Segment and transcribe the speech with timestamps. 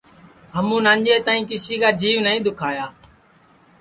[0.55, 2.85] ہمون انجے تائی کسی کا جیو نائی دُؔکھایا